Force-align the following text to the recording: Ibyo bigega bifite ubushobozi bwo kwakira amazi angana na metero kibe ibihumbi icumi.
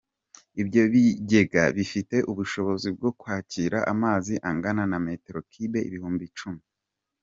Ibyo 0.61 0.81
bigega 0.93 1.63
bifite 1.77 2.15
ubushobozi 2.31 2.87
bwo 2.95 3.09
kwakira 3.19 3.77
amazi 3.93 4.33
angana 4.49 4.83
na 4.91 4.97
metero 5.05 5.39
kibe 5.51 5.79
ibihumbi 5.89 6.23
icumi. 6.31 6.61